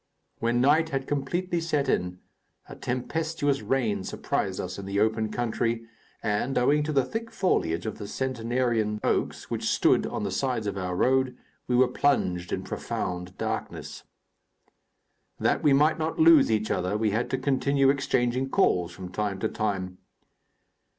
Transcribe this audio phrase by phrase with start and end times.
[0.39, 2.17] When night had completely set in,
[2.67, 5.85] a tempestuous rain surprised us in the open country,
[6.23, 10.65] and, owing to the thick foliage of the centenarian oaks which stood on the sides
[10.65, 11.37] of our road,
[11.67, 14.03] we were plunged in profound darkness.
[15.39, 19.37] That we might not lose each other, we had to continue exchanging calls from time
[19.41, 19.99] to time.